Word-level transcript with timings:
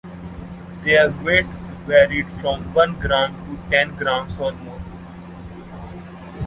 Their 0.81 1.11
weight 1.11 1.45
varied, 1.85 2.25
from 2.41 2.73
one 2.73 2.99
gram 2.99 3.35
to 3.45 3.69
ten 3.69 3.95
grams 3.97 4.39
or 4.39 4.51
more. 4.53 4.81